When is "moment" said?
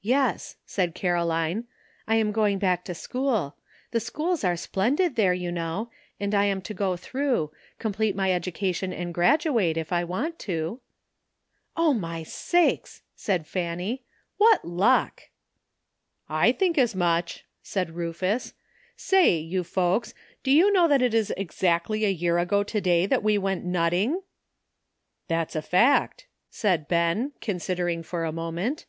28.32-28.86